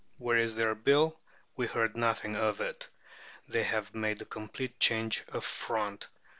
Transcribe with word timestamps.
Where 0.17 0.35
is 0.37 0.55
their 0.55 0.73
Bill? 0.73 1.19
We 1.55 1.67
hear 1.67 1.87
nothing 1.93 2.35
of 2.35 2.59
it. 2.59 2.89
They 3.47 3.61
have 3.65 3.93
made 3.93 4.19
a 4.23 4.25
complete 4.25 4.79
change 4.79 5.23
of 5.27 5.45
front. 5.45 6.07